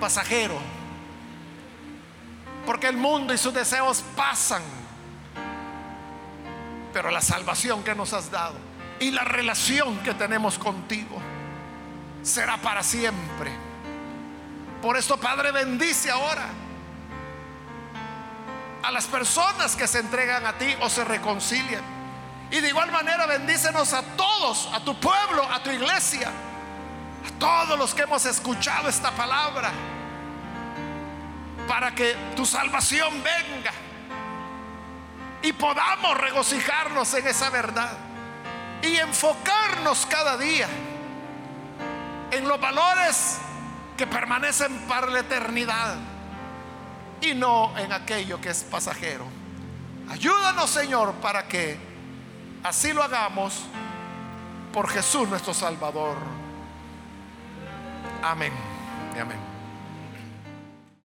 [0.00, 0.58] pasajero.
[2.68, 4.62] Porque el mundo y sus deseos pasan.
[6.92, 8.56] Pero la salvación que nos has dado
[9.00, 11.18] y la relación que tenemos contigo
[12.22, 13.50] será para siempre.
[14.82, 16.44] Por esto, Padre, bendice ahora
[18.82, 21.82] a las personas que se entregan a ti o se reconcilian.
[22.50, 27.78] Y de igual manera bendícenos a todos, a tu pueblo, a tu iglesia, a todos
[27.78, 29.72] los que hemos escuchado esta palabra,
[31.68, 33.70] para que tu salvación venga
[35.42, 37.92] y podamos regocijarnos en esa verdad
[38.82, 40.66] y enfocarnos cada día
[42.30, 43.38] en los valores
[43.96, 45.96] que permanecen para la eternidad
[47.20, 49.26] y no en aquello que es pasajero.
[50.10, 51.78] Ayúdanos, Señor, para que
[52.64, 53.64] así lo hagamos
[54.72, 56.16] por Jesús nuestro Salvador.
[58.22, 58.52] Amén
[59.20, 59.47] amén.